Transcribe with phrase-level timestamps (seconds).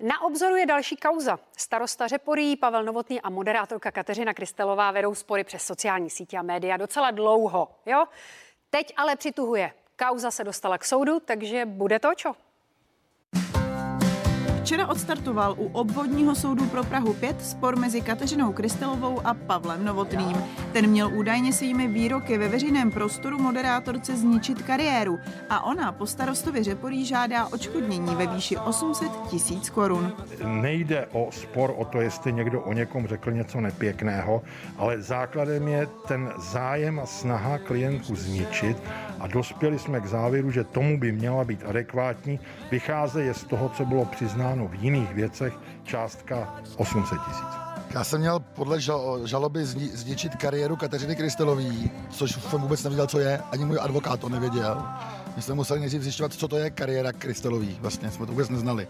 [0.00, 1.38] Na obzoru je další kauza.
[1.56, 6.76] Starosta Řeporí, Pavel Novotný a moderátorka Kateřina Krystelová vedou spory přes sociální sítě a média
[6.76, 7.68] docela dlouho.
[7.86, 8.04] Jo?
[8.70, 9.72] Teď ale přituhuje.
[9.96, 12.34] Kauza se dostala k soudu, takže bude to čo?
[14.70, 20.36] Včera odstartoval u obvodního soudu pro Prahu 5 spor mezi Kateřinou Krystelovou a Pavlem Novotným.
[20.72, 26.62] Ten měl údajně svými výroky ve veřejném prostoru moderátorce zničit kariéru a ona po starostovi
[26.62, 30.12] Řeporí žádá očkodnění ve výši 800 tisíc korun.
[30.44, 34.42] Nejde o spor o to, jestli někdo o někom řekl něco nepěkného,
[34.78, 38.76] ale základem je ten zájem a snaha klientku zničit
[39.20, 42.40] a dospěli jsme k závěru, že tomu by měla být adekvátní.
[42.70, 47.46] Vycházeje z toho, co bylo přiznáno v jiných věcech, částka 800 tisíc.
[47.94, 48.80] Já jsem měl podle
[49.24, 54.28] žaloby zničit kariéru Kateřiny Krystelový, což jsem vůbec nevěděl, co je, ani můj advokát to
[54.28, 54.82] nevěděl.
[55.36, 57.78] My jsme museli nejdřív zjišťovat, co to je kariéra Krystelový.
[57.80, 58.88] Vlastně jsme to vůbec neznali.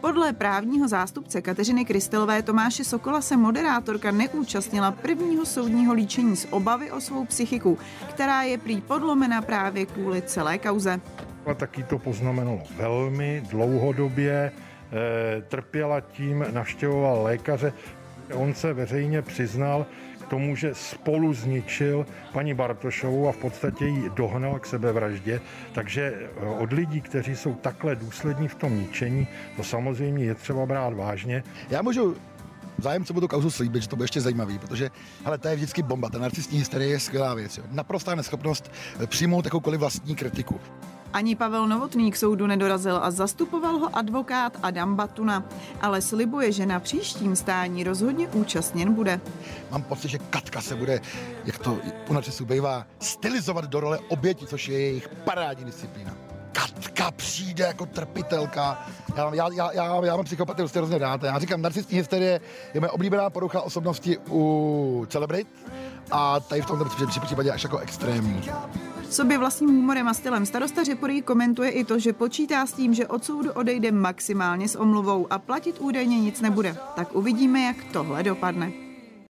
[0.00, 6.90] Podle právního zástupce Kateřiny Kristelové Tomáše Sokola se moderátorka neúčastnila prvního soudního líčení z obavy
[6.90, 7.78] o svou psychiku,
[8.10, 11.00] která je prý podlomena právě kvůli celé kauze.
[11.46, 14.52] A taky to poznamenalo velmi dlouhodobě,
[14.92, 17.72] e, trpěla tím, navštěvoval lékaře.
[18.34, 19.86] On se veřejně přiznal,
[20.28, 25.40] tomu, že spolu zničil paní Bartošovou a v podstatě ji dohnal k sebevraždě.
[25.72, 30.66] Takže eh, od lidí, kteří jsou takhle důslední v tom ničení, to samozřejmě je třeba
[30.66, 31.42] brát vážně.
[31.70, 32.16] Já můžu
[32.78, 34.90] zájemce budu kauzu slíbit, že to bude ještě zajímavý, protože
[35.24, 36.08] hele, to je vždycky bomba.
[36.08, 37.58] Ta narcistní hysterie je skvělá věc.
[37.58, 37.64] Jo.
[37.70, 40.60] Naprostá neschopnost eh, přijmout jakoukoliv vlastní kritiku.
[41.16, 45.44] Ani Pavel Novotný k soudu nedorazil a zastupoval ho advokát Adam Batuna,
[45.80, 49.20] ale slibuje, že na příštím stání rozhodně účastněn bude.
[49.70, 51.00] Mám pocit, že Katka se bude,
[51.44, 51.78] jak to
[52.08, 56.14] u načesu bývá, stylizovat do role oběti, což je jejich parádní disciplína.
[56.52, 58.86] Katka přijde jako trpitelka.
[59.16, 61.22] Já, já, já, já, já mám psychopatii prostě hrozně rád.
[61.22, 62.40] Já říkám, narcistní hysterie
[62.74, 65.48] je moje oblíbená porucha osobnosti u celebrit
[66.10, 66.84] a tady v tomto
[67.20, 68.42] případě až jako extrémní.
[69.10, 73.06] Sobě vlastním humorem a stylem starosta Řeporí komentuje i to, že počítá s tím, že
[73.06, 76.76] od soudu odejde maximálně s omluvou a platit údajně nic nebude.
[76.96, 78.85] Tak uvidíme, jak tohle dopadne.